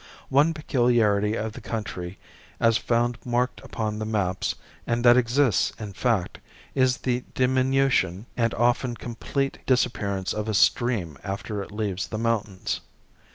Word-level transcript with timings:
One 0.29 0.55
peculiarity 0.55 1.35
of 1.37 1.51
the 1.53 1.61
country 1.61 2.17
as 2.59 2.75
found 2.75 3.19
marked 3.23 3.61
upon 3.63 3.99
the 3.99 4.05
maps, 4.07 4.55
and 4.87 5.05
that 5.05 5.15
exists 5.15 5.73
in 5.77 5.93
fact, 5.93 6.39
is 6.73 6.97
the 6.97 7.23
diminution 7.35 8.25
and 8.35 8.51
often 8.55 8.95
complete 8.95 9.59
disappearance 9.67 10.33
of 10.33 10.49
a 10.49 10.55
stream 10.55 11.19
after 11.23 11.61
it 11.61 11.71
leaves 11.71 12.07
the 12.07 12.17
mountains. 12.17 12.81